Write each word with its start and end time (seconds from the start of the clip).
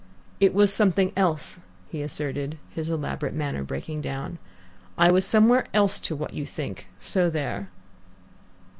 "It 0.39 0.55
was 0.55 0.73
something 0.73 1.11
else," 1.15 1.59
he 1.91 2.01
asserted, 2.01 2.57
his 2.71 2.89
elaborate 2.89 3.35
manner 3.35 3.63
breaking 3.63 4.01
down. 4.01 4.39
"I 4.97 5.11
was 5.11 5.27
somewhere 5.27 5.67
else 5.75 5.99
to 5.99 6.15
what 6.15 6.33
you 6.33 6.43
think, 6.43 6.87
so 6.99 7.29
there!" 7.29 7.69